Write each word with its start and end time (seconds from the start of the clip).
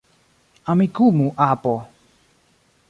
Amikumu, 0.69 1.27
apo. 1.49 1.75